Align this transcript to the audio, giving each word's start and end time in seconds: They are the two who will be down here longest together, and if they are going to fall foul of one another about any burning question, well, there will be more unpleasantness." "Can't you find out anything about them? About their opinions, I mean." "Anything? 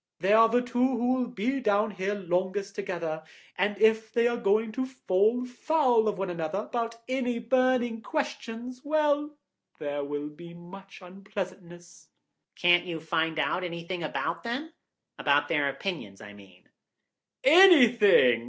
They 0.19 0.33
are 0.33 0.49
the 0.49 0.63
two 0.63 0.79
who 0.97 1.13
will 1.13 1.27
be 1.27 1.59
down 1.59 1.91
here 1.91 2.15
longest 2.15 2.73
together, 2.73 3.23
and 3.55 3.77
if 3.79 4.11
they 4.11 4.27
are 4.27 4.35
going 4.35 4.71
to 4.71 4.83
fall 4.87 5.45
foul 5.45 6.07
of 6.07 6.17
one 6.17 6.31
another 6.31 6.57
about 6.61 6.97
any 7.07 7.37
burning 7.37 8.01
question, 8.01 8.73
well, 8.83 9.37
there 9.77 10.03
will 10.03 10.29
be 10.29 10.55
more 10.55 10.87
unpleasantness." 11.01 12.07
"Can't 12.55 12.85
you 12.87 12.99
find 12.99 13.37
out 13.37 13.63
anything 13.63 14.01
about 14.01 14.41
them? 14.41 14.73
About 15.19 15.49
their 15.49 15.69
opinions, 15.69 16.19
I 16.19 16.33
mean." 16.33 16.67
"Anything? 17.43 18.39